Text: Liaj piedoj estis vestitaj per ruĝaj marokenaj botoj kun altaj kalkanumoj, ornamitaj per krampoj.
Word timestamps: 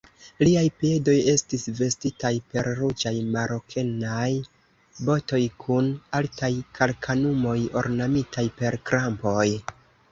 Liaj 0.45 0.61
piedoj 0.83 1.13
estis 1.33 1.65
vestitaj 1.79 2.31
per 2.55 2.69
ruĝaj 2.79 3.13
marokenaj 3.37 4.33
botoj 5.11 5.43
kun 5.67 5.93
altaj 6.23 6.53
kalkanumoj, 6.81 7.59
ornamitaj 7.85 8.51
per 8.63 8.83
krampoj. 8.91 9.49